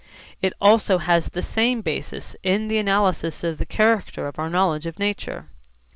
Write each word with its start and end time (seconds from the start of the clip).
It 0.41 0.53
also 0.59 0.97
has 0.97 1.29
the 1.29 1.43
same 1.43 1.81
basis 1.81 2.35
in 2.41 2.69
the 2.69 2.79
analysis 2.79 3.43
of 3.43 3.59
the 3.59 3.67
character 3.67 4.25
of 4.25 4.39
our 4.39 4.49
knowledge 4.49 4.87
of 4.87 4.97
nature. 4.97 5.49